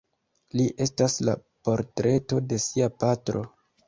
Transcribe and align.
Li 0.59 0.63
estas 0.85 1.17
la 1.29 1.35
portreto 1.69 2.39
de 2.55 2.59
sia 2.65 2.89
patro. 3.05 3.45